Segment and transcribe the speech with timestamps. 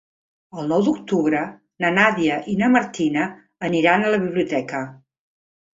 [0.61, 1.43] El nou d'octubre
[1.85, 3.29] na Nàdia i na Martina
[3.71, 4.85] aniran a la biblioteca.